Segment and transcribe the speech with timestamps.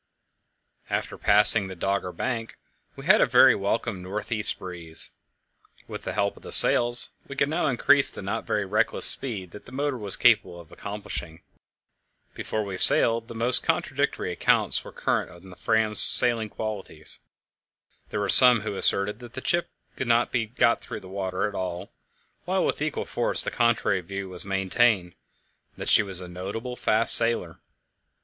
[0.89, 2.57] After passing the Dogger Bank
[2.95, 5.11] we had a very welcome north east breeze;
[5.87, 9.51] with the help of the sails we could now increase the not very reckless speed
[9.51, 11.43] that the motor was capable of accomplishing.
[12.33, 17.19] Before we sailed, the most contradictory accounts were current of the Fram's sailing qualities.
[18.09, 21.47] There were some who asserted that the ship could not be got through the water
[21.47, 21.91] at all,
[22.45, 25.13] while with equal force the contrary view was maintained
[25.77, 27.59] that she was a notable fast sailer.